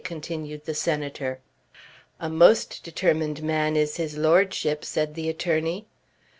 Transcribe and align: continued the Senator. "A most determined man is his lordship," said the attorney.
continued 0.03 0.65
the 0.65 0.73
Senator. 0.73 1.41
"A 2.19 2.27
most 2.27 2.83
determined 2.83 3.43
man 3.43 3.75
is 3.75 3.97
his 3.97 4.17
lordship," 4.17 4.83
said 4.83 5.13
the 5.13 5.29
attorney. 5.29 5.85